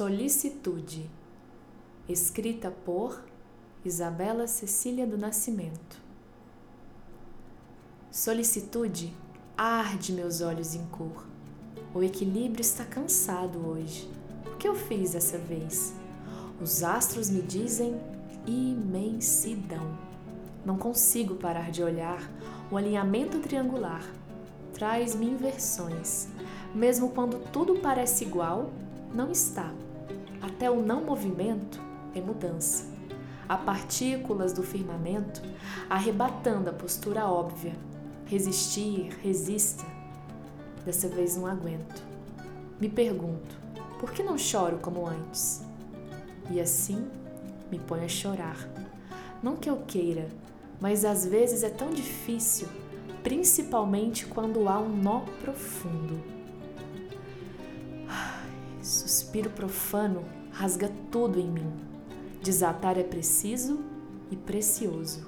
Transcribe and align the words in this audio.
Solicitude, 0.00 1.10
escrita 2.08 2.70
por 2.70 3.22
Isabela 3.84 4.46
Cecília 4.46 5.06
do 5.06 5.18
Nascimento. 5.18 6.00
Solicitude 8.10 9.14
arde 9.54 10.14
meus 10.14 10.40
olhos 10.40 10.74
em 10.74 10.86
cor. 10.86 11.26
O 11.94 12.02
equilíbrio 12.02 12.62
está 12.62 12.82
cansado 12.82 13.58
hoje. 13.58 14.10
O 14.46 14.56
que 14.56 14.66
eu 14.66 14.74
fiz 14.74 15.12
dessa 15.12 15.36
vez? 15.36 15.92
Os 16.62 16.82
astros 16.82 17.28
me 17.28 17.42
dizem 17.42 18.00
imensidão. 18.46 19.98
Não 20.64 20.78
consigo 20.78 21.34
parar 21.34 21.70
de 21.70 21.82
olhar 21.82 22.26
o 22.70 22.78
alinhamento 22.78 23.38
triangular. 23.38 24.10
Traz-me 24.72 25.26
inversões. 25.26 26.26
Mesmo 26.74 27.10
quando 27.10 27.38
tudo 27.52 27.80
parece 27.80 28.24
igual, 28.24 28.72
não 29.14 29.30
está. 29.30 29.70
Até 30.42 30.70
o 30.70 30.82
não 30.82 31.04
movimento 31.04 31.80
é 32.14 32.20
mudança. 32.20 32.86
Há 33.48 33.56
partículas 33.56 34.52
do 34.52 34.62
firmamento 34.62 35.42
arrebatando 35.88 36.70
a 36.70 36.72
postura 36.72 37.26
óbvia. 37.26 37.74
Resistir, 38.26 39.10
resista. 39.22 39.84
Dessa 40.84 41.08
vez 41.08 41.36
não 41.36 41.46
aguento. 41.46 42.02
Me 42.80 42.88
pergunto, 42.88 43.58
por 43.98 44.12
que 44.12 44.22
não 44.22 44.38
choro 44.38 44.78
como 44.78 45.06
antes? 45.06 45.62
E 46.50 46.60
assim 46.60 47.06
me 47.70 47.78
ponho 47.78 48.04
a 48.04 48.08
chorar. 48.08 48.56
Não 49.42 49.56
que 49.56 49.68
eu 49.68 49.76
queira, 49.86 50.28
mas 50.80 51.04
às 51.04 51.26
vezes 51.26 51.62
é 51.62 51.70
tão 51.70 51.90
difícil, 51.90 52.68
principalmente 53.22 54.26
quando 54.26 54.68
há 54.68 54.78
um 54.78 54.96
nó 54.96 55.20
profundo. 55.42 56.22
Suspiro 58.82 59.50
profano 59.50 60.24
rasga 60.60 60.92
tudo 61.10 61.40
em 61.40 61.50
mim. 61.50 61.72
Desatar 62.42 62.98
é 62.98 63.02
preciso 63.02 63.80
e 64.30 64.36
precioso. 64.36 65.26